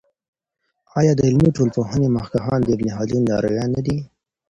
آیا 0.99 1.13
د 1.17 1.21
علمي 1.27 1.49
ټولپوهني 1.55 2.07
مخکښان 2.17 2.59
د 2.63 2.69
ابن 2.75 2.87
خلدون 2.95 3.21
لارویان 3.31 3.71
دی؟ 3.85 3.97